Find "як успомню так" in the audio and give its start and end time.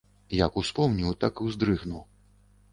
0.45-1.45